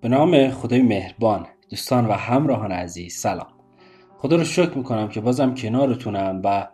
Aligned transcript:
به 0.00 0.08
نام 0.08 0.50
خدای 0.50 0.82
مهربان 0.82 1.46
دوستان 1.70 2.06
و 2.06 2.12
همراهان 2.12 2.72
عزیز 2.72 3.14
سلام. 3.14 3.46
خدا 4.18 4.36
رو 4.36 4.44
شکر 4.44 4.78
می‌کنم 4.78 5.08
که 5.08 5.20
بازم 5.20 5.54
کنارتونم 5.54 6.40
و 6.44 6.68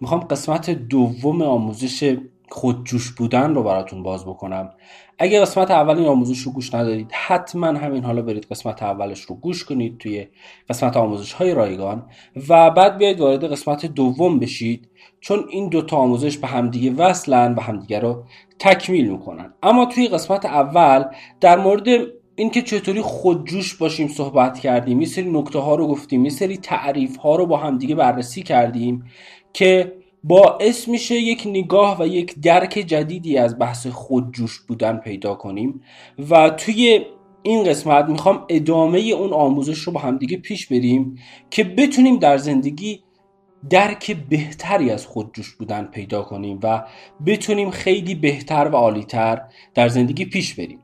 می‌خوام 0.00 0.20
قسمت 0.20 0.70
دوم 0.70 1.42
آموزش 1.42 2.16
خودجوش 2.48 3.10
بودن 3.10 3.54
رو 3.54 3.62
براتون 3.62 4.02
باز 4.02 4.26
بکنم. 4.26 4.70
اگه 5.18 5.40
قسمت 5.40 5.70
اول 5.70 5.98
این 5.98 6.06
آموزش 6.06 6.38
رو 6.38 6.52
گوش 6.52 6.74
ندارید 6.74 7.12
حتما 7.12 7.66
همین 7.66 8.04
حالا 8.04 8.22
برید 8.22 8.46
قسمت 8.50 8.82
اولش 8.82 9.20
رو 9.20 9.36
گوش 9.36 9.64
کنید 9.64 9.98
توی 9.98 10.26
قسمت 10.68 10.96
آموزش 10.96 11.32
های 11.32 11.54
رایگان 11.54 12.06
و 12.48 12.70
بعد 12.70 12.98
بیاید 12.98 13.20
وارد 13.20 13.44
قسمت 13.44 13.86
دوم 13.86 14.38
بشید 14.38 14.88
چون 15.20 15.44
این 15.48 15.68
دوتا 15.68 15.96
آموزش 15.96 16.38
به 16.38 16.46
همدیگه 16.46 16.90
وصلن 16.90 17.54
و 17.54 17.60
همدیگه 17.60 17.98
رو 17.98 18.24
تکمیل 18.58 19.10
می‌کنن. 19.10 19.54
اما 19.62 19.86
توی 19.86 20.08
قسمت 20.08 20.44
اول 20.44 21.04
در 21.40 21.58
مورد 21.58 21.88
اینکه 22.36 22.62
چطوری 22.62 23.00
خودجوش 23.00 23.74
باشیم 23.74 24.08
صحبت 24.08 24.58
کردیم 24.58 25.00
یه 25.00 25.06
سری 25.06 25.30
نکته 25.30 25.58
ها 25.58 25.74
رو 25.74 25.86
گفتیم 25.86 26.24
یه 26.24 26.30
سری 26.30 26.56
تعریف 26.56 27.16
ها 27.16 27.36
رو 27.36 27.46
با 27.46 27.56
همدیگه 27.56 27.94
بررسی 27.94 28.42
کردیم 28.42 29.04
که 29.52 29.92
باعث 30.24 30.88
میشه 30.88 31.14
یک 31.14 31.42
نگاه 31.46 32.00
و 32.00 32.06
یک 32.06 32.34
درک 32.40 32.70
جدیدی 32.70 33.38
از 33.38 33.58
بحث 33.58 33.86
خودجوش 33.86 34.60
بودن 34.60 34.96
پیدا 34.96 35.34
کنیم 35.34 35.80
و 36.30 36.50
توی 36.50 37.06
این 37.42 37.64
قسمت 37.64 38.04
می‌خوام 38.08 38.44
ادامه 38.48 38.98
اون 38.98 39.32
آموزش 39.32 39.78
رو 39.78 39.92
با 39.92 40.00
همدیگه 40.00 40.36
پیش 40.36 40.66
بریم 40.66 41.18
که 41.50 41.64
بتونیم 41.64 42.18
در 42.18 42.36
زندگی 42.36 43.02
درک 43.70 44.16
بهتری 44.30 44.90
از 44.90 45.06
خودجوش 45.06 45.54
بودن 45.54 45.84
پیدا 45.84 46.22
کنیم 46.22 46.58
و 46.62 46.84
بتونیم 47.26 47.70
خیلی 47.70 48.14
بهتر 48.14 48.68
و 48.72 48.76
عالیتر 48.76 49.42
در 49.74 49.88
زندگی 49.88 50.24
پیش 50.24 50.54
بریم. 50.54 50.78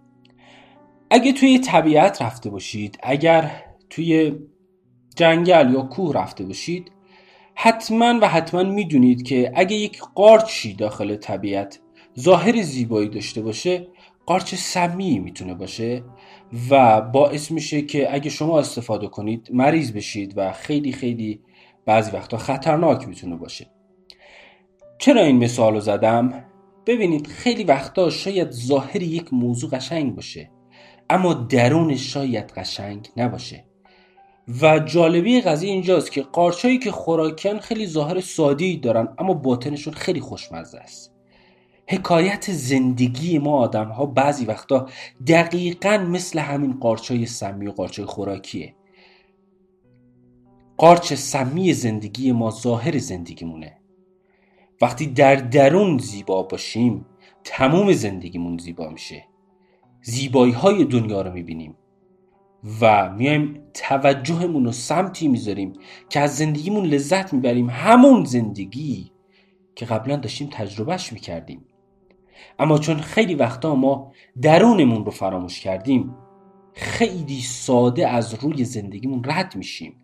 اگه 1.11 1.33
توی 1.33 1.58
طبیعت 1.58 2.22
رفته 2.22 2.50
باشید 2.50 2.98
اگر 3.02 3.50
توی 3.91 4.38
جنگل 5.16 5.72
یا 5.74 5.83
کوه 5.83 6.14
رفته 6.14 6.44
باشید 6.44 6.91
حتما 7.62 8.19
و 8.22 8.28
حتما 8.28 8.62
می‌دونید 8.62 9.22
که 9.22 9.53
اگه 9.55 9.77
یک 9.77 10.00
قارچی 10.14 10.75
داخل 10.75 11.16
طبیعت 11.16 11.78
ظاهر 12.19 12.62
زیبایی 12.62 13.08
داشته 13.08 13.42
باشه 13.42 13.86
قارچ 14.27 14.55
سمی 14.55 15.19
می‌تونه 15.19 15.55
باشه 15.55 16.02
و 16.70 17.00
باعث 17.00 17.50
میشه 17.50 17.83
که 17.83 18.14
اگه 18.14 18.30
شما 18.30 18.58
استفاده 18.58 19.06
کنید 19.06 19.48
مریض 19.52 19.92
بشید 19.92 20.33
و 20.36 20.52
خیلی 20.52 20.92
خیلی 20.92 21.41
بعضی 21.86 22.11
وقتا 22.11 22.36
خطرناک 22.36 23.08
می‌تونه 23.08 23.36
باشه 23.36 23.67
چرا 24.98 25.22
این 25.22 25.36
مثال 25.36 25.74
رو 25.74 25.80
زدم؟ 25.80 26.45
ببینید 26.86 27.27
خیلی 27.27 27.64
وقتا 27.64 28.11
شاید 28.11 28.50
ظاهر 28.50 29.02
یک 29.02 29.33
موضوع 29.33 29.70
قشنگ 29.70 30.14
باشه 30.14 30.50
اما 31.11 31.34
درونش 31.34 32.12
شاید 32.12 32.52
قشنگ 32.52 33.08
نباشه 33.17 33.69
و 34.62 34.78
جالبی 34.78 35.40
قضیه 35.40 35.70
اینجاست 35.70 36.12
که 36.12 36.22
قارچایی 36.22 36.78
که 36.78 36.90
خوراکیان 36.90 37.58
خیلی 37.58 37.86
ظاهر 37.86 38.20
سادی 38.20 38.76
دارن 38.76 39.08
اما 39.18 39.34
باطنشون 39.34 39.94
خیلی 39.94 40.20
خوشمزه 40.20 40.78
است. 40.78 41.14
حکایت 41.88 42.50
زندگی 42.50 43.38
ما 43.38 43.58
آدم 43.58 43.88
ها 43.88 44.06
بعضی 44.06 44.44
وقتا 44.44 44.88
دقیقا 45.26 45.98
مثل 45.98 46.38
همین 46.38 46.72
قارچای 46.72 47.26
سمی 47.26 47.66
و 47.66 47.72
قارچای 47.72 48.04
خوراکیه. 48.04 48.74
قارچ 50.76 51.12
سمی 51.12 51.72
زندگی 51.72 52.32
ما 52.32 52.50
ظاهر 52.50 52.98
زندگیمونه. 52.98 53.76
وقتی 54.82 55.06
در 55.06 55.36
درون 55.36 55.98
زیبا 55.98 56.42
باشیم 56.42 57.06
تموم 57.44 57.92
زندگیمون 57.92 58.58
زیبا 58.58 58.88
میشه. 58.88 59.24
زیبایی 60.02 60.52
های 60.52 60.84
دنیا 60.84 61.22
رو 61.22 61.32
می‌بینیم. 61.32 61.76
و 62.80 63.10
میایم 63.10 63.60
توجهمون 63.74 64.64
رو 64.64 64.72
سمتی 64.72 65.28
می‌ذاریم 65.28 65.72
که 66.08 66.20
از 66.20 66.36
زندگیمون 66.36 66.84
لذت 66.84 67.32
می‌بریم. 67.32 67.70
همون 67.70 68.24
زندگی 68.24 69.12
که 69.74 69.86
قبلا 69.86 70.16
داشتیم 70.16 70.48
تجربهش 70.52 71.12
می‌کردیم. 71.12 71.64
اما 72.58 72.78
چون 72.78 72.96
خیلی 72.96 73.34
وقتا 73.34 73.74
ما 73.74 74.12
درونمون 74.42 75.04
رو 75.04 75.10
فراموش 75.10 75.60
کردیم 75.60 76.14
خیلی 76.74 77.40
ساده 77.40 78.08
از 78.08 78.34
روی 78.34 78.64
زندگیمون 78.64 79.22
رد 79.24 79.56
میشیم. 79.56 79.96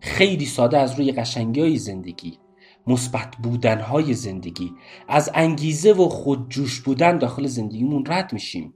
خیلی 0.00 0.46
ساده 0.46 0.78
از 0.78 0.98
روی 0.98 1.12
قشنگی 1.12 1.60
های 1.60 1.76
زندگی 1.76 2.38
مثبت 2.86 3.36
بودن 3.42 3.80
های 3.80 4.14
زندگی 4.14 4.72
از 5.08 5.30
انگیزه 5.34 5.92
و 5.92 6.08
خودجوش 6.08 6.80
بودن 6.80 7.18
داخل 7.18 7.46
زندگیمون 7.46 8.04
رد 8.06 8.32
میشیم. 8.32 8.74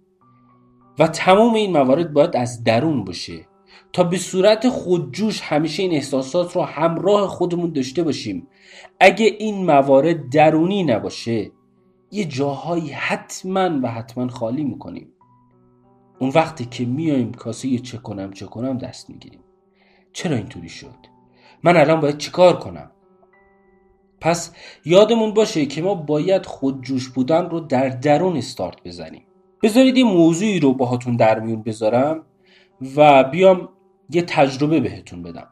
و 0.98 1.06
تمام 1.06 1.54
این 1.54 1.72
موارد 1.72 2.12
باید 2.12 2.36
از 2.36 2.64
درون 2.64 3.04
باشه 3.04 3.46
تا 3.92 4.04
به 4.04 4.18
صورت 4.18 4.68
خودجوش 4.68 5.40
همیشه 5.40 5.82
این 5.82 5.92
احساسات 5.92 6.56
رو 6.56 6.62
همراه 6.62 7.28
خودمون 7.28 7.72
داشته 7.72 8.02
باشیم. 8.02 8.46
اگه 9.00 9.26
این 9.26 9.64
موارد 9.64 10.28
درونی 10.28 10.84
نباشه 10.84 11.50
یه 12.10 12.24
جاهایی 12.24 12.90
حتما 12.90 13.80
و 13.82 13.92
حتما 13.92 14.28
خالی 14.28 14.64
می‌کنیم. 14.64 15.08
اون 16.18 16.30
وقتی 16.30 16.64
که 16.64 16.84
میایم 16.84 17.32
کاسه 17.32 17.68
یه 17.68 17.78
چه 17.78 17.98
کنم 17.98 18.32
چه 18.32 18.46
کنم 18.46 18.78
دست 18.78 19.10
می‌گیریم. 19.10 19.40
چرا 20.12 20.36
اینطوری 20.36 20.68
شد؟ 20.68 20.96
من 21.62 21.76
الان 21.76 22.00
باید 22.00 22.18
چیکار 22.18 22.58
کنم؟ 22.58 22.90
پس 24.20 24.52
یادمون 24.84 25.34
باشه 25.34 25.66
که 25.66 25.82
ما 25.82 25.94
باید 25.94 26.46
خودجوش 26.46 27.08
بودن 27.08 27.50
رو 27.50 27.60
در 27.60 27.88
درون 27.88 28.36
استارت 28.36 28.82
بزنیم. 28.84 29.22
بذارید 29.62 29.96
یه 29.96 30.04
موضوعی 30.04 30.60
رو 30.60 30.74
باهاتون 30.74 31.16
در 31.16 31.40
میون 31.40 31.62
بذارم 31.62 32.22
و 32.96 33.24
بیام 33.24 33.68
یه 34.10 34.22
تجربه 34.22 34.80
بهتون 34.80 35.22
بدم. 35.22 35.48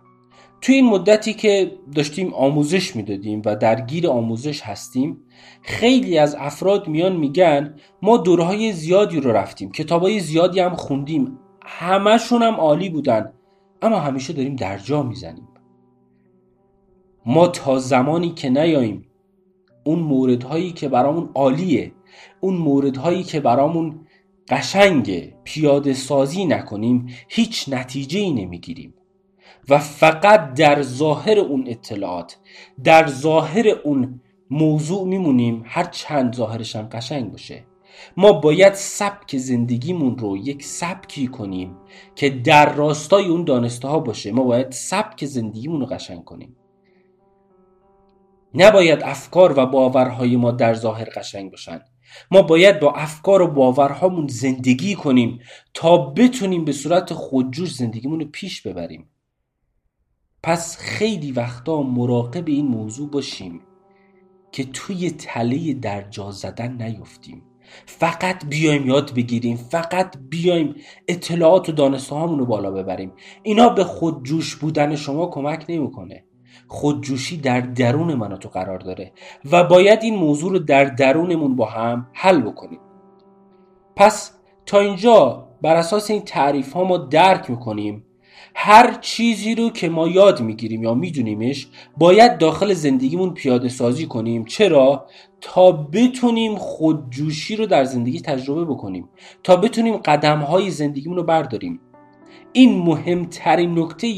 توی 0.60 0.74
این 0.74 0.86
مدتی 0.86 1.34
که 1.34 1.72
داشتیم 1.94 2.34
آموزش 2.34 2.96
می‌دادیم 2.96 3.42
و 3.44 3.56
درگیر 3.56 4.08
آموزش 4.08 4.62
هستیم 4.62 5.22
خیلی 5.62 6.18
از 6.18 6.36
افراد 6.38 6.88
میان 6.88 7.16
میگن 7.16 7.74
ما 8.02 8.16
دورهای 8.16 8.72
زیادی 8.72 9.20
رو 9.20 9.32
رفتیم 9.32 9.72
کتابای 9.72 10.20
زیادی 10.20 10.60
هم 10.60 10.74
خوندیم 10.74 11.38
همشون 11.64 12.42
هم 12.42 12.54
عالی 12.54 12.88
بودن 12.88 13.32
اما 13.82 13.98
همیشه 13.98 14.32
داریم 14.32 14.56
درجا 14.56 15.02
می‌زنیم. 15.02 15.48
ما 17.26 17.48
تا 17.48 17.78
زمانی 17.78 18.30
که 18.30 18.50
نیاییم 18.50 19.06
اون 19.86 19.98
موردهایی 19.98 20.72
که 20.72 20.88
برامون 20.88 21.30
عالیه 21.34 21.92
اون 22.40 22.54
موردهایی 22.54 23.22
که 23.22 23.40
برامون 23.40 24.00
قشنگ 24.48 25.34
پیاده 25.44 25.94
سازی 25.94 26.44
نکنیم 26.44 27.06
هیچ 27.28 27.68
نتیجه 27.68 28.18
ای 28.18 28.32
نمی‌گیریم. 28.32 28.94
و 29.68 29.78
فقط 29.78 30.54
در 30.54 30.82
ظاهر 30.82 31.38
اون 31.38 31.64
اطلاعات 31.66 32.38
در 32.84 33.06
ظاهر 33.06 33.68
اون 33.68 34.20
موضوع 34.50 35.06
میمونیم 35.06 35.62
هر 35.66 35.84
چند 35.84 36.36
ظاهرش 36.36 36.76
هم 36.76 36.88
قشنگ 36.92 37.30
باشه. 37.30 37.64
ما 38.16 38.32
باید 38.32 38.74
سبک 38.74 39.36
زندگیمون 39.36 40.18
رو 40.18 40.36
یک 40.36 40.64
سبکی 40.64 41.26
کنیم 41.26 41.76
که 42.14 42.30
در 42.30 42.74
راستای 42.74 43.26
اون 43.26 43.44
دانسته 43.44 43.88
ها 43.88 43.98
باشه. 43.98 44.32
ما 44.32 44.42
باید 44.42 44.70
سبک 44.70 45.24
زندگیمون 45.24 45.80
رو 45.80 45.86
قشنگ 45.86 46.24
کنیم. 46.24 46.56
نباید 48.56 49.02
افکار 49.02 49.58
و 49.58 49.66
باورهای 49.66 50.36
ما 50.36 50.50
در 50.50 50.74
ظاهر 50.74 51.08
قشنگ 51.16 51.50
باشن. 51.50 51.80
ما 52.30 52.42
باید 52.42 52.80
با 52.80 52.92
افکار 52.92 53.42
و 53.42 53.46
باورهامون 53.46 54.26
زندگی 54.26 54.94
کنیم 54.94 55.38
تا 55.74 55.96
بتونیم 55.96 56.64
به 56.64 56.72
صورت 56.72 57.12
خودجوش 57.12 57.74
زندگیمون 57.74 58.20
رو 58.20 58.26
پیش 58.26 58.62
ببریم. 58.62 59.10
پس 60.42 60.76
خیلی 60.78 61.32
وقتا 61.32 61.82
مراقب 61.82 62.48
این 62.48 62.66
موضوع 62.66 63.10
باشیم 63.10 63.60
که 64.52 64.64
توی 64.64 65.10
تله 65.10 65.72
درجا 65.72 66.30
زدن 66.30 66.82
نیفتیم. 66.82 67.42
فقط 67.86 68.46
بیایم 68.46 68.86
یاد 68.86 69.14
بگیریم 69.14 69.56
فقط 69.56 70.16
بیایم 70.28 70.74
اطلاعات 71.08 71.68
و 71.68 71.72
دانسته 71.72 72.16
رو 72.16 72.46
بالا 72.46 72.70
ببریم. 72.70 73.12
اینا 73.42 73.68
به 73.68 73.84
خودجوش 73.84 74.56
بودن 74.56 74.96
شما 74.96 75.26
کمک 75.26 75.64
نمی‌کنه. 75.68 76.24
خودجوشی 76.68 77.36
در 77.36 77.60
درون 77.60 78.14
من 78.14 78.36
تو 78.36 78.48
قرار 78.48 78.78
داره 78.78 79.12
و 79.52 79.64
باید 79.64 80.02
این 80.02 80.14
موضوع 80.14 80.52
رو 80.52 80.58
در 80.58 80.84
درونمون 80.84 81.56
با 81.56 81.64
هم 81.64 82.06
حل 82.12 82.40
بکنیم. 82.40 82.80
پس 83.96 84.32
تا 84.66 84.80
اینجا 84.80 85.48
بر 85.62 85.76
اساس 85.76 86.10
این 86.10 86.22
تعریف 86.22 86.72
ها 86.72 86.84
ما 86.84 86.96
درک 86.96 87.50
می‌کنیم. 87.50 88.02
هر 88.54 88.94
چیزی 89.00 89.54
رو 89.54 89.70
که 89.70 89.88
ما 89.88 90.08
یاد 90.08 90.40
می‌گیریم 90.40 90.82
یا 90.82 90.94
میدونیمش 90.94 91.68
باید 91.96 92.38
داخل 92.38 92.74
زندگیمون 92.74 93.34
پیاده 93.34 93.68
سازی 93.68 94.06
کنیم. 94.06 94.44
چرا؟ 94.44 95.06
تا 95.40 95.72
بتونیم 95.72 96.56
خودجوشی 96.56 97.56
رو 97.56 97.66
در 97.66 97.84
زندگی 97.84 98.20
تجربه 98.20 98.64
بکنیم. 98.64 99.08
تا 99.42 99.56
بتونیم 99.56 99.96
قدم 99.96 100.38
های 100.38 100.70
زندگیمون 100.70 101.16
رو 101.16 101.22
برداریم. 101.22 101.80
این 102.52 102.78
مهمترین 102.78 103.78
نکته 103.78 104.08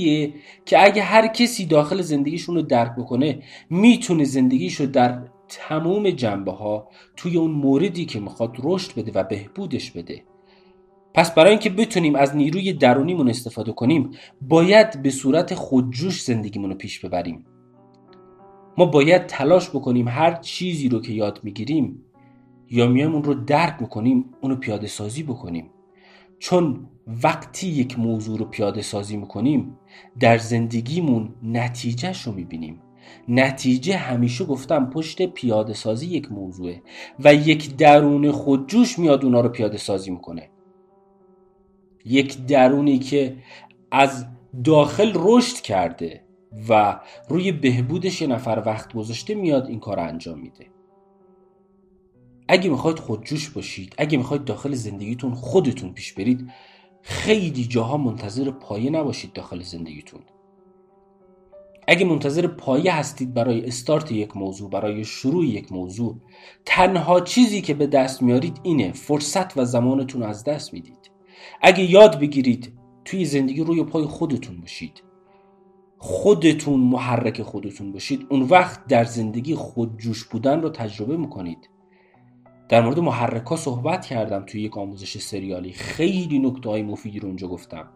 که 0.67 0.85
اگه 0.85 1.03
هر 1.03 1.27
کسی 1.27 1.67
داخل 1.67 2.01
زندگیشون 2.01 2.55
رو 2.55 2.63
درک 2.63 2.93
بکنه 2.99 3.43
می‌تونه 3.71 4.25
زندگیش 4.25 4.75
رو 4.75 4.87
در 4.87 5.23
تمام 5.49 6.11
جنبه 6.11 6.53
ها 6.53 6.89
توی 7.17 7.37
اون 7.37 7.51
موردی 7.51 8.05
که 8.05 8.21
می‌خواد 8.21 8.57
رشد 8.63 8.95
بده 8.99 9.13
و 9.15 9.25
بهبودش 9.25 9.91
بده. 9.91 10.23
پس 11.15 11.35
برای 11.35 11.51
اینکه 11.51 11.71
بتونیم 11.71 12.15
از 12.15 12.37
نیروی 12.37 12.73
درونیمون 12.73 13.29
استفاده 13.29 13.73
کنیم 13.73 14.11
باید 14.41 15.03
به 15.03 15.11
صورت 15.11 15.55
خودجوش 15.55 16.23
زندگیمون 16.23 16.71
رو 16.71 16.77
پیش 16.77 17.01
ببریم. 17.01 17.45
ما 18.79 18.87
باید 18.87 19.27
تلاش 19.27 19.71
بکنیم 19.71 20.09
هر 20.09 20.35
چیزی 20.35 20.89
رو 20.89 21.01
که 21.01 21.13
یاد 21.13 21.41
می‌گیریم 21.43 22.05
یا 22.71 22.87
میایم 22.87 23.15
اون 23.15 23.25
رو 23.25 23.35
درک 23.35 23.77
می‌کنیم 23.81 24.25
اونو 24.41 24.57
پیاده 24.57 24.87
سازی 24.87 25.23
بکنیم. 25.23 25.71
چون 26.39 26.89
وقتی 27.09 27.69
یک 27.69 27.99
موضوع 27.99 28.39
رو 28.39 28.45
پیاده 28.45 28.83
سازی 28.83 29.17
می‌کنیم 29.17 29.79
در 30.21 30.39
زندگیمون 30.39 31.35
نتیجهش 31.43 32.23
رو 32.23 32.33
می‌بینیم. 32.33 32.83
نتیجه 33.29 33.97
همیشه 33.97 34.45
گفتم 34.45 34.91
پشت 34.91 35.23
پیاده 35.27 35.73
سازی 35.73 36.07
یک 36.07 36.33
موضوعه 36.33 36.83
و 37.25 37.35
یک 37.35 37.77
درون 37.77 38.33
خودجوش 38.33 38.99
میاد 38.99 39.25
اونا 39.25 39.41
رو 39.41 39.49
پیاده 39.49 39.77
سازی 39.77 40.11
می‌کنه. 40.11 40.51
یک 42.05 42.47
درونی 42.47 42.99
که 42.99 43.37
از 43.91 44.27
داخل 44.65 45.13
رشد 45.15 45.57
کرده 45.57 46.25
و 46.69 47.01
روی 47.29 47.53
بهبودش 47.53 48.23
یه 48.23 48.29
نفر 48.29 48.63
وقت 48.67 48.93
گذاشته 48.95 49.35
میاد 49.35 49.67
این 49.67 49.81
کار 49.81 50.01
انجام 50.01 50.39
میده. 50.39 50.67
اگه 52.49 52.71
می‌خواید 52.71 52.99
خودجوش 52.99 53.51
باشید 53.51 53.95
اگه 53.99 54.19
می‌خواید 54.19 54.45
داخل 54.45 54.75
زندگیتون 54.75 55.35
خودتون 55.35 55.93
پیش 55.93 56.13
برید 56.13 56.51
خیلی 57.03 57.65
جاها 57.65 57.97
منتظر 57.97 58.51
پایه 58.51 58.91
نباشید 58.91 59.33
داخل 59.33 59.63
زندگیتون. 59.63 60.21
اگه 61.89 62.07
منتظر 62.07 62.47
پایه 62.47 62.95
هستید 62.95 63.35
برای 63.35 63.67
استارت 63.67 64.13
یک 64.13 64.37
موضوع 64.37 64.71
برای 64.71 65.05
شروع 65.05 65.47
یک 65.47 65.73
موضوع 65.73 66.17
تنها 66.65 67.21
چیزی 67.21 67.61
که 67.61 67.75
به 67.75 67.87
دست 67.87 68.23
میارید 68.23 68.61
اینه 68.63 68.93
فرصت 68.93 69.57
و 69.57 69.65
زمانتون 69.65 70.23
از 70.23 70.45
دست 70.45 70.73
می‌دید. 70.73 71.11
اگه 71.63 71.91
یاد 71.91 72.21
بگیرید 72.21 72.73
توی 73.05 73.25
زندگی 73.25 73.65
روی 73.65 73.85
پای 73.85 74.05
خودتون 74.05 74.61
باشید. 74.61 75.03
خودتون 75.99 76.81
محرک 76.81 77.43
خودتون 77.43 77.93
باشید. 77.93 78.27
اون 78.31 78.43
وقت 78.43 78.87
در 78.87 79.05
زندگی 79.05 79.55
خودجوش 79.55 80.25
بودن 80.25 80.63
رو 80.63 80.71
تجربه 80.71 81.17
می‌کنید. 81.17 81.69
در 82.69 82.81
مورد 82.81 82.99
محرک 82.99 83.47
ها 83.47 83.57
صحبت 83.57 84.07
کردم 84.07 84.45
توی 84.47 84.63
یک 84.63 84.79
آموزش 84.79 85.19
سریالی. 85.19 85.73
خیلی 85.73 86.39
نکته 86.39 86.69
های 86.69 86.83
مفیدی 86.83 87.21
رو 87.21 87.27
اونجا 87.27 87.49
گفتم. 87.49 87.89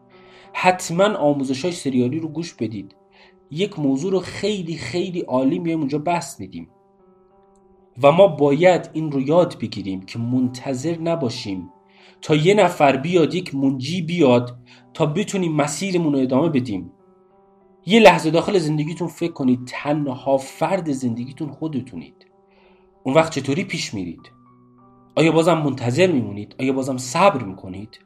حتما 0.53 1.05
آموزش 1.05 1.63
های 1.63 1.73
سریالی 1.73 2.21
رو 2.21 2.29
گوش 2.29 2.55
بدید. 2.55 2.95
یک 3.51 3.79
موضوع 3.79 4.13
رو 4.13 4.21
خیلی 4.21 4.77
خیلی 4.77 5.21
عالی 5.21 5.59
میایم 5.59 5.79
اونجا 5.79 5.99
بحث 5.99 6.41
میدیم. 6.41 6.69
و 8.03 8.13
ما 8.13 8.27
باید 8.27 8.91
این 8.93 9.13
رو 9.13 9.21
یاد 9.21 9.59
بگیریم 9.59 10.01
که 10.01 10.19
منتظر 10.19 10.99
نباشیم 10.99 11.71
تا 12.23 12.35
یه 12.35 12.55
نفر 12.55 12.97
بیاد 12.97 13.35
یک 13.35 13.55
منجی 13.55 14.03
بیاد 14.03 14.59
تا 14.95 15.07
بتونیم 15.07 15.53
مسیرمون 15.53 16.13
رو 16.13 16.19
ادامه 16.19 16.49
بدیم. 16.49 16.93
یه 17.87 18.01
لحظه 18.01 18.31
داخل 18.31 18.59
زندگیتون 18.59 19.09
فکر 19.09 19.33
کنید 19.33 19.61
تنها 19.67 20.39
فرد 20.39 20.93
زندگیتون 20.93 21.51
خودتونید. 21.51 22.27
اون 23.03 23.15
وقت 23.15 23.33
چطوری 23.33 23.65
پیش 23.65 23.95
میرید؟ 23.95 24.42
آیا 25.15 25.33
بازم 25.33 25.59
منتظر 25.59 26.13
میمونید؟ 26.13 26.55
آیا 26.61 26.73
بازم 26.73 26.97
صبر 26.97 27.43
می‌کنید؟ 27.43 28.01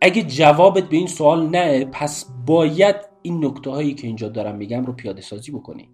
اگه 0.00 0.22
جوابت 0.22 0.88
به 0.88 0.96
این 0.96 1.06
سوال 1.06 1.48
نه 1.48 1.84
پس 1.84 2.26
باید 2.46 2.96
این 3.22 3.44
نکته 3.44 3.70
هایی 3.70 3.94
که 3.94 4.06
اینجا 4.06 4.28
دارم 4.28 4.56
میگم 4.56 4.84
رو 4.84 4.92
پیاده 4.92 5.22
سازی 5.22 5.52
بکنی. 5.52 5.88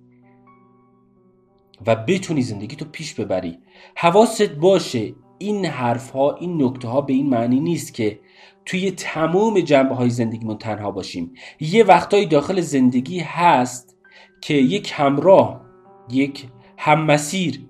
و 1.86 1.96
بتونی 1.96 2.42
زندگی 2.42 2.76
تو 2.76 2.84
پیش 2.84 3.14
ببری. 3.14 3.58
حواست 3.96 4.42
باشه 4.42 5.14
این 5.38 5.66
حرف 5.66 6.10
ها 6.10 6.34
این 6.34 6.62
نکته 6.62 6.88
ها 6.88 7.00
به 7.00 7.12
این 7.12 7.28
معنی 7.28 7.60
نیست 7.60 7.94
که 7.94 8.20
توی 8.66 8.90
تمام 8.90 9.60
جنبه 9.60 9.94
های 9.94 10.10
زندگیمون 10.10 10.58
تنها 10.58 10.90
باشیم. 10.90 11.32
یه 11.60 11.84
وقتایی 11.84 12.26
داخل 12.26 12.60
زندگی 12.60 13.18
هست 13.18 13.96
که 14.40 14.54
یک 14.54 14.92
همراه 14.94 15.60
یک 16.10 16.46
هممسیر 16.78 17.66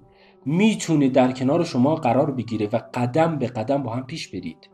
می‌تونه 0.47 1.09
در 1.09 1.33
کنار 1.33 1.65
شما 1.65 1.95
قرار 1.95 2.31
بگیره 2.31 2.69
و 2.73 2.81
قدم 2.95 3.39
به 3.39 3.47
قدم 3.47 3.83
با 3.83 3.93
هم 3.93 4.07
پیش 4.07 4.29
برید. 4.29 4.71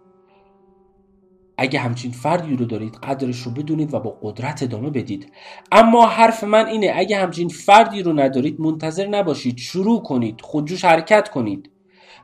اگه 1.58 1.78
همچین 1.78 2.10
فردی 2.10 2.56
رو 2.56 2.64
دارید 2.64 2.94
قدرش 2.94 3.36
رو 3.36 3.52
بدونید 3.52 3.94
و 3.94 4.00
با 4.00 4.18
قدرت 4.22 4.62
ادامه 4.62 4.90
بدید. 4.90 5.32
اما 5.72 6.06
حرف 6.06 6.44
من 6.44 6.66
اینه 6.66 6.92
اگه 6.96 7.16
همچین 7.16 7.48
فردی 7.48 8.02
رو 8.02 8.12
ندارید 8.12 8.60
منتظر 8.60 9.06
نباشید. 9.06 9.58
شروع 9.58 10.02
کنید 10.02 10.40
خودجوش 10.40 10.84
حرکت 10.84 11.28
کنید. 11.28 11.70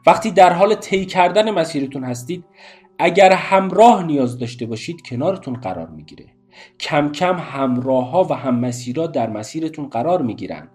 وقتی 0.06 0.30
در 0.30 0.52
حال 0.52 0.74
طی 0.74 1.06
کردن 1.06 1.50
مسیرتون 1.50 2.04
هستید 2.04 2.44
اگر 2.98 3.32
همراه 3.32 4.06
نیاز 4.06 4.38
داشته 4.38 4.66
باشید 4.66 5.02
کنارتون 5.02 5.54
قرار 5.54 5.88
می‌گیره. 5.88 6.26
کم 6.80 7.12
کم 7.12 7.36
همراه 7.38 8.10
ها 8.10 8.24
و 8.24 8.34
هم 8.34 8.60
مسیرها 8.60 9.06
در 9.06 9.30
مسیرتون 9.30 9.88
قرار 9.88 10.22
می‌گیرن. 10.22 10.68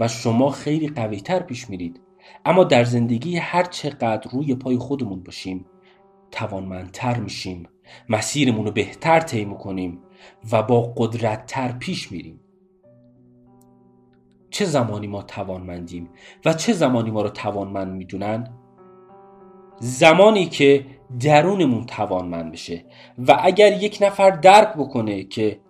و 0.00 0.08
شما 0.08 0.50
خیلی 0.50 0.88
قویتر 0.88 1.40
پیش 1.40 1.70
میرید. 1.70 2.00
اما 2.44 2.64
در 2.64 2.84
زندگی 2.84 3.36
هر 3.36 3.62
چقدر 3.62 4.30
روی 4.30 4.54
پای 4.54 4.78
خودمون 4.78 5.22
باشیم 5.22 5.66
توانمندتر 6.30 7.18
میشیم. 7.18 7.68
مسیرمون 8.08 8.66
رو 8.66 8.72
بهتر 8.72 9.20
طی 9.20 9.44
می‌کنیم 9.44 9.98
و 10.52 10.62
با 10.62 10.92
قدرتتر 10.96 11.72
پیش 11.72 12.12
میریم. 12.12 12.40
چه 14.50 14.64
زمانی 14.64 15.06
ما 15.06 15.22
توانمندیم 15.22 16.08
و 16.44 16.52
چه 16.52 16.72
زمانی 16.72 17.10
ما 17.10 17.22
رو 17.22 17.28
توانمند 17.28 17.92
می‌دونن؟ 17.92 18.54
زمانی 19.80 20.46
که 20.46 20.86
درونمون 21.20 21.86
توانمند 21.86 22.52
بشه 22.52 22.84
و 23.18 23.36
اگر 23.42 23.82
یک 23.82 23.98
نفر 24.00 24.30
درک 24.30 24.74
بکنه 24.74 25.24
که 25.24 25.60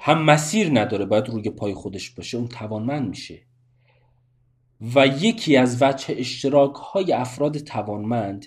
هم 0.00 0.22
مسیر 0.22 0.80
نداره 0.80 1.04
باید 1.04 1.28
روی 1.28 1.50
پای 1.50 1.74
خودش 1.74 2.10
باشه 2.10 2.38
اون 2.38 2.48
توانمند 2.48 3.08
میشه. 3.08 3.42
و 4.94 5.06
یکی 5.06 5.56
از 5.56 5.82
وجه 5.82 6.14
اشتراک 6.18 6.74
های 6.74 7.12
افراد 7.12 7.58
توانمند 7.58 8.46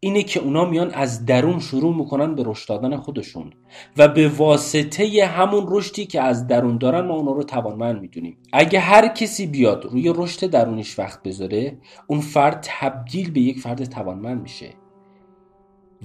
اینه 0.00 0.22
که 0.22 0.40
اونا 0.40 0.64
میان 0.64 0.90
از 0.90 1.26
درون 1.26 1.60
شروع 1.60 1.96
می‌کنن 1.96 2.34
به 2.34 2.42
رشد 2.46 2.68
دادن 2.68 2.96
خودشون 2.96 3.52
و 3.96 4.08
به 4.08 4.28
واسطه 4.28 5.26
همون 5.26 5.64
رشدی 5.68 6.06
که 6.06 6.20
از 6.20 6.46
درون 6.46 6.78
دارن 6.78 7.06
ما 7.06 7.14
اونا 7.14 7.32
رو 7.32 7.42
توانمند 7.42 8.00
می‌دونیم. 8.00 8.38
اگه 8.52 8.80
هر 8.80 9.08
کسی 9.08 9.46
بیاد 9.46 9.84
روی 9.84 10.12
رشد 10.16 10.46
درونیش 10.46 10.98
وقت 10.98 11.22
بذاره 11.22 11.78
اون 12.06 12.20
فرد 12.20 12.66
تبدیل 12.68 13.30
به 13.30 13.40
یک 13.40 13.58
فرد 13.58 13.84
توانمند 13.84 14.42
میشه. 14.42 14.74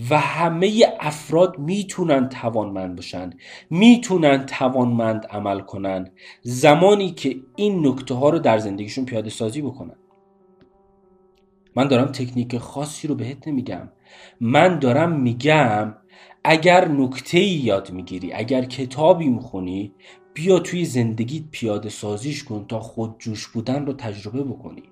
و 0.10 0.19
همه 0.19 0.83
افراد 1.00 1.60
می‌تونن 1.60 2.29
توانمند 2.29 2.95
باشن 2.95 3.29
می‌تونن 3.69 4.45
توانمند 4.45 5.25
عمل 5.25 5.60
کنن 5.60 6.12
زمانی 6.41 7.12
که 7.12 7.36
این 7.55 7.88
نکته 7.88 8.13
ها 8.13 8.29
رو 8.29 8.39
در 8.39 8.57
زندگیشون 8.57 9.05
پیاده 9.05 9.29
سازی 9.29 9.62
بکنن. 9.62 9.95
من 11.75 11.88
دارم 11.88 12.05
تکنیک 12.05 12.57
خاصی 12.57 13.07
رو 13.07 13.15
بهت 13.15 13.48
نمیگم. 13.48 13.89
من 14.41 14.79
دارم 14.79 15.21
میگم 15.21 15.95
اگر 16.43 16.88
نکته 16.88 17.39
یاد 17.39 17.91
می‌گیری 17.91 18.33
اگر 18.33 18.65
کتابی 18.65 19.27
می‌خونی 19.27 19.93
بیا 20.33 20.60
توی 20.60 20.86
زندگیت 20.86 21.43
پیاده 21.51 21.89
سازیش 21.89 22.43
کن 22.43 22.65
تا 22.67 22.79
خود 22.79 23.15
جوش 23.19 23.48
بودن 23.48 23.86
رو 23.86 23.93
تجربه 23.93 24.43
بکنی. 24.43 24.83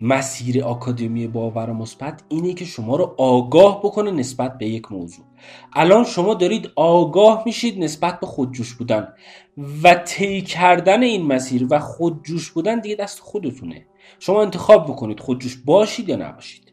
مسیر 0.00 0.64
آکادمی 0.64 1.26
باور 1.26 1.72
مثبت 1.72 2.22
اینه 2.28 2.54
که 2.54 2.64
شما 2.64 2.96
رو 2.96 3.14
آگاه 3.18 3.78
بکنه 3.78 4.10
نسبت 4.10 4.58
به 4.58 4.66
یک 4.66 4.92
موضوع. 4.92 5.24
الان 5.72 6.04
شما 6.04 6.34
دارید 6.34 6.70
آگاه 6.76 7.42
میشید 7.46 7.84
نسبت 7.84 8.20
به 8.20 8.26
خودجوش 8.26 8.74
بودن 8.74 9.08
و 9.82 9.94
طی 9.94 10.42
کردن 10.42 11.02
این 11.02 11.26
مسیر 11.26 11.66
و 11.70 11.78
خودجوش 11.78 12.50
بودن 12.50 12.80
دیگه 12.80 12.94
دست 12.94 13.20
خودتونه. 13.20 13.86
شما 14.18 14.42
انتخاب 14.42 14.86
بکنید 14.86 15.20
خودجوش 15.20 15.56
باشید 15.56 16.08
یا 16.08 16.16
نباشید. 16.16 16.72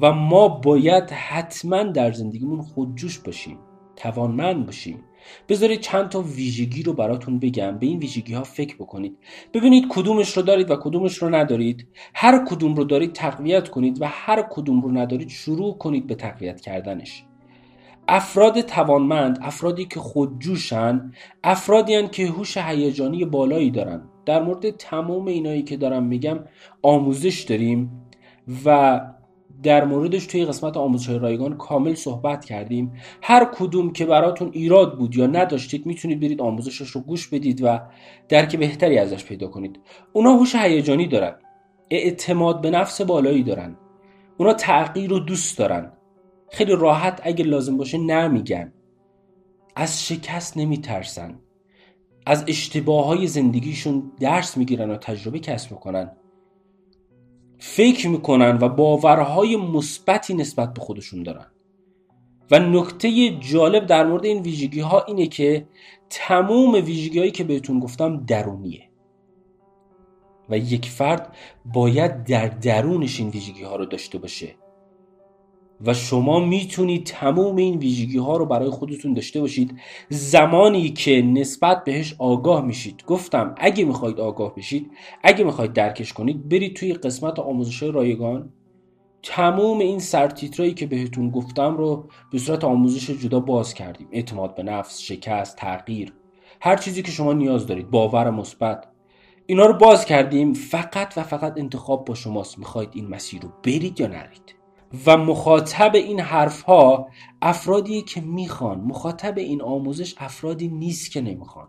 و 0.00 0.12
ما 0.12 0.48
باید 0.48 1.10
حتما 1.10 1.82
در 1.82 2.12
زندگیمون 2.12 2.62
خودجوش 2.62 3.18
باشیم 3.18 3.58
توانمند 3.96 4.66
باشیم. 4.66 5.04
بذارید 5.48 5.80
چند 5.80 6.08
تا 6.08 6.20
ویژگی 6.20 6.82
رو 6.82 6.92
براتون 6.92 7.38
بگم 7.38 7.78
به 7.78 7.86
این 7.86 7.98
ویژگی 7.98 8.34
ها 8.34 8.42
فکر 8.42 8.76
بکنید. 8.76 9.18
ببینید 9.54 9.84
کدومش 9.88 10.36
رو 10.36 10.42
دارید 10.42 10.70
و 10.70 10.76
کدومش 10.76 11.18
رو 11.18 11.34
ندارید. 11.34 11.88
هر 12.14 12.44
کدوم 12.46 12.74
رو 12.74 12.84
دارید 12.84 13.12
تقویت 13.12 13.68
کنید 13.68 14.02
و 14.02 14.06
هر 14.08 14.42
کدوم 14.50 14.80
رو 14.80 14.90
ندارید 14.90 15.28
شروع 15.28 15.78
کنید 15.78 16.06
به 16.06 16.14
تقویت 16.14 16.60
کردنش. 16.60 17.24
افراد 18.08 18.60
توانمند 18.60 19.38
افرادی 19.42 19.84
که 19.84 20.00
خودجوشن 20.00 21.12
افرادی 21.44 21.94
هن 21.94 22.08
که 22.08 22.26
هوش 22.26 22.56
هیجانی 22.56 23.24
بالایی 23.24 23.70
دارن. 23.70 24.02
در 24.26 24.42
مورد 24.42 24.70
تمام 24.70 25.26
اینایی 25.26 25.62
که 25.62 25.76
دارم 25.76 26.02
میگم 26.02 26.38
آموزش 26.82 27.42
داریم 27.42 27.90
و 28.64 29.00
در 29.64 29.84
موردش 29.84 30.26
توی 30.26 30.44
قسمت 30.44 30.76
آموزش 30.76 31.08
رایگان 31.08 31.56
کامل 31.56 31.94
صحبت 31.94 32.44
کردیم. 32.44 32.92
هر 33.22 33.44
کدوم 33.44 33.92
که 33.92 34.06
براتون 34.06 34.50
ایراد 34.52 34.98
بود 34.98 35.16
یا 35.16 35.26
نداشتید 35.26 35.86
می‌تونید 35.86 36.20
برید 36.20 36.40
آموزشش 36.40 36.88
رو 36.88 37.00
گوش 37.00 37.28
بدید 37.28 37.60
و 37.62 37.80
درک 38.28 38.56
بهتری 38.56 38.98
ازش 38.98 39.24
پیدا 39.24 39.48
کنید. 39.48 39.80
اونا 40.12 40.30
هوش 40.30 40.54
هیجانی 40.54 41.06
دارن. 41.06 41.34
اعتماد 41.90 42.60
به 42.60 42.70
نفس 42.70 43.00
بالایی 43.00 43.42
دارن. 43.42 43.76
اونا 44.36 44.52
تغییر 44.52 45.10
رو 45.10 45.18
دوست 45.18 45.58
دارن. 45.58 45.92
خیلی 46.50 46.72
راحت 46.76 47.20
اگه 47.24 47.44
لازم 47.44 47.76
باشه 47.76 47.98
نمیگن. 47.98 48.72
از 49.76 50.06
شکست 50.06 50.56
نمیترسن. 50.56 51.38
از 52.26 52.44
اشتباه 52.48 53.06
های 53.06 53.26
زندگیشون 53.26 54.12
درس 54.20 54.56
می‌گیرن 54.56 54.90
و 54.90 54.96
تجربه 54.96 55.38
کسب 55.38 55.72
می‌کنن. 55.72 56.10
فکر 57.66 58.08
می‌کنن 58.08 58.58
و 58.60 58.68
باورهای 58.68 59.56
مثبتی 59.56 60.34
نسبت 60.34 60.74
به 60.74 60.80
خودشون 60.80 61.22
دارن. 61.22 61.46
و 62.50 62.58
نکته 62.58 63.30
جالب 63.30 63.86
در 63.86 64.06
مورد 64.06 64.24
این 64.24 64.42
ویژگی 64.42 64.80
ها 64.80 65.04
اینه 65.08 65.26
که 65.26 65.68
تموم 66.10 66.74
ویژگی 66.74 67.18
هایی 67.18 67.30
که 67.30 67.44
بهتون 67.44 67.80
گفتم 67.80 68.24
درونیه. 68.24 68.90
و 70.48 70.58
یک 70.58 70.86
فرد 70.86 71.36
باید 71.64 72.24
در 72.24 72.48
درونش 72.48 73.20
این 73.20 73.28
ویژگی 73.28 73.62
ها 73.62 73.76
رو 73.76 73.86
داشته 73.86 74.18
باشه. 74.18 74.54
و 75.86 75.94
شما 75.94 76.40
می‌تونید 76.40 77.06
تمام 77.06 77.56
این 77.56 77.78
ویژگی 77.78 78.18
ها 78.18 78.36
رو 78.36 78.46
برای 78.46 78.70
خودتون 78.70 79.12
داشته 79.12 79.40
باشید. 79.40 79.78
زمانی 80.08 80.88
که 80.88 81.22
نسبت 81.22 81.84
بهش 81.84 82.14
آگاه 82.18 82.64
میشید. 82.64 83.04
گفتم 83.06 83.54
اگه 83.58 83.84
می‌خواید 83.84 84.20
آگاه 84.20 84.54
بشید 84.54 84.90
اگه 85.22 85.44
می‌خواید 85.44 85.72
درکش 85.72 86.12
کنید 86.12 86.48
برید 86.48 86.76
توی 86.76 86.94
قسمت 86.94 87.38
آموزش 87.38 87.82
رایگان. 87.82 88.52
تمام 89.22 89.78
این 89.78 89.98
سرتیترایی 89.98 90.74
که 90.74 90.86
بهتون 90.86 91.30
گفتم 91.30 91.76
رو 91.76 92.08
به 92.32 92.38
صورت 92.38 92.64
آموزش 92.64 93.10
جدا 93.10 93.40
باز 93.40 93.74
کردیم. 93.74 94.08
اعتماد 94.12 94.54
به 94.54 94.62
نفس 94.62 95.00
شکست 95.00 95.56
تغییر. 95.56 96.12
هر 96.60 96.76
چیزی 96.76 97.02
که 97.02 97.10
شما 97.10 97.32
نیاز 97.32 97.66
دارید. 97.66 97.90
باور 97.90 98.30
مثبت. 98.30 98.86
اینا 99.46 99.66
رو 99.66 99.72
باز 99.72 100.04
کردیم. 100.04 100.52
فقط 100.52 101.14
و 101.16 101.22
فقط 101.22 101.58
انتخاب 101.58 102.04
با 102.04 102.14
شماست. 102.14 102.58
می‌خواید 102.58 102.90
این 102.92 103.08
مسیر 103.08 103.42
رو 103.42 103.48
برید 103.62 104.00
یا 104.00 104.06
نرید؟ 104.06 104.54
و 105.06 105.16
مخاطب 105.16 105.94
این 105.94 106.20
حرف 106.20 106.62
ها 106.62 107.08
افرادی 107.42 108.02
که 108.02 108.20
می‌خوان. 108.20 108.80
مخاطب 108.80 109.38
این 109.38 109.62
آموزش 109.62 110.14
افرادی 110.18 110.68
نیست 110.68 111.10
که 111.10 111.20
نمی‌خوان. 111.20 111.68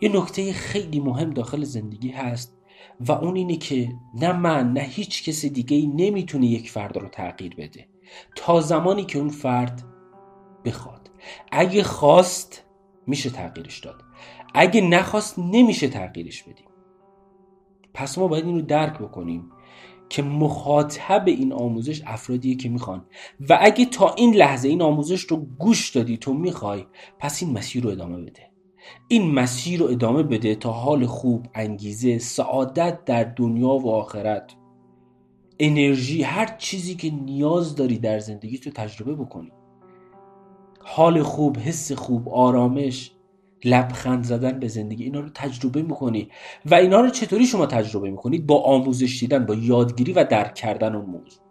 یه 0.00 0.08
نکته 0.08 0.52
خیلی 0.52 1.00
مهم 1.00 1.30
داخل 1.30 1.64
زندگی 1.64 2.10
هست 2.10 2.58
و 3.00 3.12
اون 3.12 3.36
اینه 3.36 3.56
که 3.56 3.88
نه 4.14 4.32
من 4.32 4.72
نه 4.72 4.80
هیچ 4.80 5.24
کس 5.24 5.44
دیگه 5.44 5.76
ای 5.76 5.86
نمی‌تونه 5.86 6.46
یک 6.46 6.70
فرد 6.70 6.96
رو 6.96 7.08
تغییر 7.08 7.54
بده. 7.54 7.88
تا 8.36 8.60
زمانی 8.60 9.04
که 9.04 9.18
اون 9.18 9.28
فرد 9.28 9.84
بخواد. 10.64 11.10
اگه 11.52 11.82
خواست 11.82 12.64
میشه 13.06 13.30
تغییرش 13.30 13.78
داد. 13.78 14.02
اگه 14.54 14.80
نخواست 14.80 15.38
نمیشه 15.38 15.88
تغییرش 15.88 16.42
بدیم. 16.42 16.66
پس 17.94 18.18
ما 18.18 18.28
باید 18.28 18.46
این 18.46 18.54
رو 18.54 18.62
درک 18.62 18.98
بکنیم. 18.98 19.50
که 20.12 20.22
مخاطب 20.22 21.24
این 21.26 21.52
آموزش 21.52 22.02
افرادیه 22.06 22.54
که 22.54 22.68
می‌خوان. 22.68 23.04
و 23.48 23.58
اگه 23.60 23.84
تا 23.84 24.14
این 24.14 24.34
لحظه 24.34 24.68
این 24.68 24.82
آموزش 24.82 25.20
رو 25.20 25.36
گوش 25.36 25.90
دادی 25.90 26.16
تو 26.16 26.34
می‌خوای 26.34 26.84
پس 27.18 27.42
این 27.42 27.52
مسیر 27.52 27.84
رو 27.84 27.90
ادامه 27.90 28.22
بده. 28.22 28.50
این 29.08 29.32
مسیر 29.32 29.80
رو 29.80 29.86
ادامه 29.86 30.22
بده 30.22 30.54
تا 30.54 30.72
حال 30.72 31.06
خوب 31.06 31.46
انگیزه 31.54 32.18
سعادت 32.18 33.04
در 33.04 33.24
دنیا 33.24 33.68
و 33.68 33.90
آخرت. 33.90 34.54
انرژی 35.58 36.22
هر 36.22 36.56
چیزی 36.58 36.94
که 36.94 37.10
نیاز 37.10 37.76
داری 37.76 37.98
در 37.98 38.18
زندگی 38.18 38.58
تو 38.58 38.70
تجربه 38.70 39.14
بکنی. 39.14 39.52
حال 40.84 41.22
خوب 41.22 41.58
حس 41.58 41.92
خوب 41.92 42.28
آرامش 42.28 43.12
لبخند 43.64 44.24
زدن 44.24 44.60
به 44.60 44.68
زندگی. 44.68 45.04
اینا 45.04 45.20
رو 45.20 45.28
تجربه 45.34 45.82
می‌کنی. 45.82 46.28
و 46.66 46.74
اینا 46.74 47.00
رو 47.00 47.10
چطوری 47.10 47.46
شما 47.46 47.66
تجربه 47.66 48.10
می‌کنید 48.10 48.46
با 48.46 48.62
آموزش 48.62 49.20
دیدن 49.20 49.46
با 49.46 49.54
یادگیری 49.54 50.12
و 50.12 50.24
درک 50.24 50.54
کردن 50.54 50.94
اون 50.94 51.06
موضوع. 51.06 51.42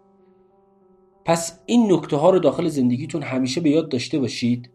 پس 1.24 1.62
این 1.66 1.92
نکته 1.92 2.16
ها 2.16 2.30
رو 2.30 2.38
داخل 2.38 2.68
زندگیتون 2.68 3.22
همیشه 3.22 3.60
به 3.60 3.70
یاد 3.70 3.88
داشته 3.88 4.18
باشید. 4.18 4.70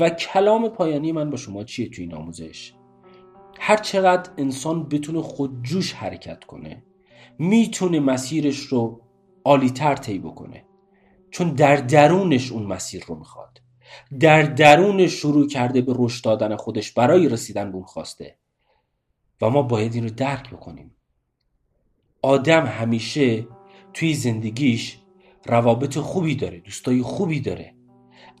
و 0.00 0.10
کلام 0.10 0.68
پایانی 0.68 1.12
من 1.12 1.30
با 1.30 1.36
شما 1.36 1.64
چیه 1.64 1.88
تو 1.88 2.02
این 2.02 2.14
آموزش؟ 2.14 2.74
هر 3.60 3.76
چقدر 3.76 4.30
انسان 4.38 4.88
بتونه 4.88 5.20
خودجوش 5.22 5.92
حرکت 5.92 6.44
کنه 6.44 6.82
می‌تونه 7.38 8.00
مسیرش 8.00 8.58
رو 8.58 9.00
عالیتر 9.44 9.94
طی 9.94 10.18
بکنه. 10.18 10.64
چون 11.30 11.48
در 11.48 11.76
درونش 11.76 12.52
اون 12.52 12.62
مسیر 12.62 13.04
رو 13.06 13.14
می‌خواد. 13.14 13.60
در 14.20 14.42
درون 14.42 15.06
شروع 15.06 15.48
کرده 15.48 15.80
به 15.80 15.92
رشد 15.96 16.24
دادن 16.24 16.56
خودش 16.56 16.92
برای 16.92 17.28
رسیدن 17.28 17.70
به 17.70 17.76
اون 17.76 17.84
خواسته. 17.84 18.36
و 19.42 19.50
ما 19.50 19.62
باید 19.62 19.94
این 19.94 20.04
رو 20.04 20.10
درک 20.10 20.50
بکنیم. 20.50 20.90
آدم 22.22 22.66
همیشه 22.66 23.46
توی 23.94 24.14
زندگیش 24.14 24.98
روابط 25.46 25.98
خوبی 25.98 26.34
داره 26.34 26.60
دوستای 26.60 27.02
خوبی 27.02 27.40
داره. 27.40 27.74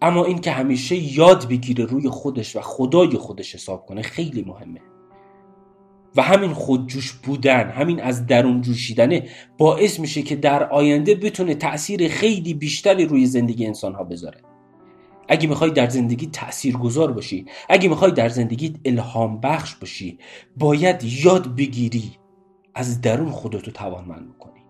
اما 0.02 0.24
این 0.24 0.38
که 0.38 0.50
همیشه 0.50 0.96
یاد 1.18 1.48
بگیره 1.48 1.84
روی 1.84 2.08
خودش 2.08 2.56
و 2.56 2.60
خدای 2.60 3.10
خودش 3.10 3.54
حساب 3.54 3.86
کنه 3.86 4.02
خیلی 4.02 4.42
مهمه. 4.42 4.80
و 6.16 6.22
همین 6.22 6.52
خودجوش 6.52 7.12
بودن 7.12 7.70
همین 7.70 8.00
از 8.02 8.26
درون 8.26 8.60
جوشیدنه 8.60 9.28
باعث 9.58 10.00
میشه 10.00 10.22
که 10.22 10.36
در 10.36 10.64
آینده 10.64 11.14
بتونه 11.14 11.54
تأثیر 11.54 12.08
خیلی 12.08 12.54
بیشتری 12.54 13.04
روی 13.04 13.26
زندگی 13.26 13.66
انسان 13.66 13.94
ها 13.94 14.04
بذاره. 14.04 14.40
اگه 15.28 15.48
می‌خوای 15.48 15.70
در 15.70 15.88
زندگی 15.88 16.26
تأثیر 16.26 16.76
گذار 16.76 17.12
باشی 17.12 17.46
اگه 17.68 17.88
می‌خوای 17.88 18.12
در 18.12 18.28
زندگی 18.28 18.74
الهام 18.84 19.40
بخش 19.40 19.74
باشی 19.76 20.18
باید 20.56 21.04
یاد 21.24 21.56
بگیری 21.56 22.12
از 22.74 23.00
درون 23.00 23.30
خودتو 23.30 23.70
توانمند 23.70 24.34
بکنی. 24.34 24.60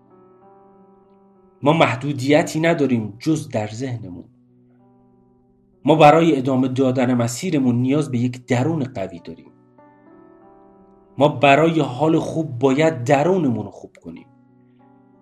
ما 1.61 1.73
محدودیتی 1.73 2.59
نداریم 2.59 3.13
جز 3.19 3.49
در 3.49 3.67
ذهنمون. 3.67 4.25
ما 5.85 5.95
برای 5.95 6.37
ادامه 6.37 6.67
دادن 6.67 7.13
مسیرمون 7.13 7.75
نیاز 7.75 8.11
به 8.11 8.17
یک 8.17 8.45
درون 8.45 8.83
قوی 8.83 9.19
داریم. 9.19 9.51
ما 11.17 11.27
برای 11.27 11.79
حال 11.79 12.19
خوب 12.19 12.59
باید 12.59 13.03
درونمون 13.03 13.65
رو 13.65 13.71
خوب 13.71 13.95
کنیم. 14.01 14.27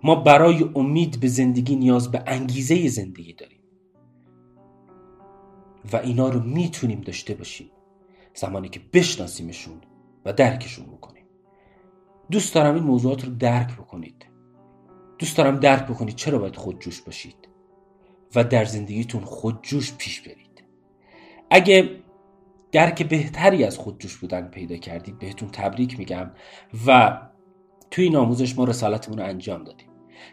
ما 0.04 0.16
برای 0.16 0.70
امید 0.76 1.20
به 1.20 1.28
زندگی 1.28 1.76
نیاز 1.76 2.12
به 2.12 2.24
انگیزه 2.28 2.88
زندگی 2.88 3.34
داریم. 3.34 3.63
و 5.94 5.98
اینا 5.98 6.30
رو 6.30 6.40
می‌تونیم 6.40 7.02
داشته 7.02 7.34
باشیم. 7.34 7.72
زمانی 8.34 8.70
که 8.70 8.82
بشناسیمشون 8.94 9.82
و 10.26 10.34
درکشون 10.34 10.86
بکنیم. 10.86 11.26
دوست 12.32 12.56
دارم 12.56 12.76
این 12.76 12.84
موضوعات 12.84 13.26
رو 13.26 13.36
درک 13.36 13.74
بکنید. 13.74 14.26
دوست 15.20 15.38
دارم 15.38 15.60
درک 15.60 15.84
بکنید 15.84 16.16
چرا 16.16 16.40
باید 16.40 16.56
خودجوش 16.56 17.02
باشید 17.02 17.36
و 18.36 18.44
در 18.44 18.66
زندگیتون 18.66 19.22
خودجوش 19.26 19.94
پیش 19.94 20.22
برید. 20.22 20.64
اگه 21.50 22.04
درک 22.72 23.04
بهتری 23.04 23.64
از 23.64 23.78
خودجوش 23.78 24.18
بودن 24.18 24.48
پیدا 24.48 24.78
کردید 24.78 25.20
بهتون 25.20 25.50
تبریک 25.50 26.00
میگم 26.00 26.32
و 26.88 27.20
توی 27.92 28.04
این 28.04 28.16
آموزش 28.16 28.58
ما 28.58 28.64
رسالتمون 28.64 29.18
رو 29.18 29.26
انجام 29.26 29.64
دادیم. 29.64 29.88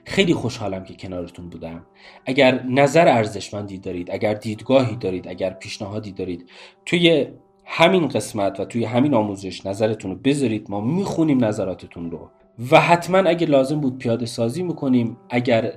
خیلی 0.05 0.35
خوشحالم 0.35 0.85
که 0.85 0.95
کنارتون 0.95 1.49
بودم. 1.49 1.87
اگر 2.27 2.63
نظر 2.63 3.09
ارزشمندی 3.09 3.79
دارید 3.79 4.11
اگر 4.11 4.35
دیدگاهی 4.35 4.97
دارید 4.97 5.29
اگر 5.29 5.51
پیشنهادی 5.51 6.13
دارید 6.13 6.51
توی 6.87 7.27
همین 7.65 8.09
قسمت 8.09 8.61
و 8.61 8.65
توی 8.65 8.85
همین 8.85 9.15
آموزش 9.15 9.67
نظرتون 9.67 10.11
رو 10.11 10.17
بذارید. 10.17 10.71
ما 10.71 10.81
می‌خونیم 10.81 11.45
نظراتتون 11.45 12.11
رو. 12.11 12.31
و 12.71 12.81
حتما 12.81 13.19
اگه 13.19 13.47
لازم 13.47 13.81
بود 13.81 13.99
پیاده 13.99 14.27
سازی 14.27 14.63
می‌کنیم 14.63 15.17
اگر 15.31 15.73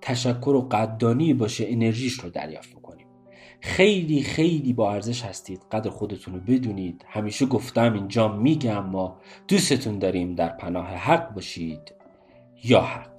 تشکر 0.00 0.50
و 0.50 0.68
قدردانی 0.68 1.34
باشه 1.34 1.64
انرژیش 1.68 2.12
رو 2.12 2.30
دریافت 2.30 2.74
می‌کنیم 2.74 3.06
خیلی 3.60 4.22
خیلی 4.22 4.72
با 4.72 4.92
ارزش 4.92 5.22
هستید. 5.22 5.60
قدر 5.72 5.90
خودتون 5.90 6.34
رو 6.34 6.40
بدونید. 6.40 7.04
همیشه 7.08 7.46
گفتم 7.46 7.92
اینجا 7.92 8.28
میگم 8.28 8.86
ما 8.86 9.16
دوستتون 9.48 9.98
داریم. 9.98 10.34
در 10.34 10.48
پناه 10.48 10.86
حق 10.86 11.34
باشید 11.34 11.94
یا 12.64 12.80
حق. 12.80 13.09